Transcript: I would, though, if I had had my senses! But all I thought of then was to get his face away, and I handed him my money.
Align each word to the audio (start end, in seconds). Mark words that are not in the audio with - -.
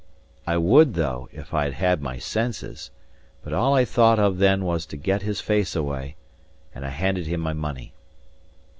I 0.47 0.57
would, 0.57 0.95
though, 0.95 1.29
if 1.31 1.53
I 1.53 1.65
had 1.65 1.73
had 1.73 2.01
my 2.01 2.17
senses! 2.17 2.89
But 3.43 3.53
all 3.53 3.75
I 3.75 3.85
thought 3.85 4.17
of 4.17 4.39
then 4.39 4.65
was 4.65 4.87
to 4.87 4.97
get 4.97 5.21
his 5.21 5.41
face 5.41 5.75
away, 5.75 6.15
and 6.73 6.83
I 6.83 6.89
handed 6.89 7.27
him 7.27 7.39
my 7.39 7.53
money. 7.53 7.93